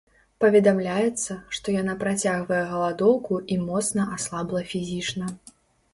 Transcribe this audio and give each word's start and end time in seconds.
Паведамляецца, 0.43 1.35
што 1.57 1.75
яна 1.75 1.95
працягвае 2.03 2.63
галадоўку 2.71 3.33
і 3.57 3.61
моцна 3.69 4.09
аслабла 4.19 4.61
фізічна. 4.75 5.33